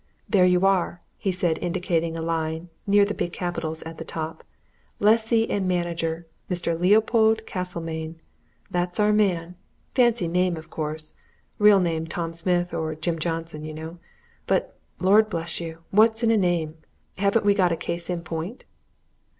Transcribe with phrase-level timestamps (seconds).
[0.27, 4.43] "There you are!" he said, indicating a line near the big capitals at the top.
[4.99, 6.75] "'Lessee and Manager Mr.
[6.75, 8.19] Leopold Castlemayne.'
[8.71, 9.57] That's our man.
[9.93, 11.13] Fancy name, of course
[11.59, 13.99] real name Tom Smith, or Jim Johnson, you know.
[14.47, 16.77] But, Lord bless you, what's in a name?
[17.19, 18.63] Haven't we got a case in point?"